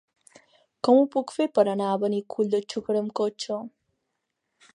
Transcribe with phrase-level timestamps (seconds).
[0.87, 3.61] Com ho puc fer per anar a Benicull de Xúquer amb cotxe?